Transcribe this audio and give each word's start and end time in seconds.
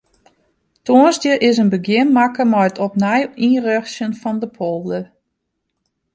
Tongersdei 0.85 1.37
is 1.49 1.55
in 1.63 1.71
begjin 1.75 2.09
makke 2.17 2.43
mei 2.51 2.65
it 2.69 2.81
opnij 2.85 3.23
ynrjochtsjen 3.45 4.13
fan 4.21 4.37
de 4.41 4.49
polder. 4.57 5.03